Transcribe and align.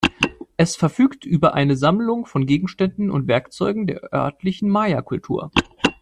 Es 0.57 0.75
verfügt 0.77 1.25
über 1.27 1.53
eine 1.53 1.75
Sammlung 1.75 2.25
von 2.25 2.47
Gegenständen 2.47 3.11
und 3.11 3.27
Werkzeugen 3.27 3.85
der 3.85 4.11
örtlichen 4.11 4.67
Maya-Kultur. 4.67 5.51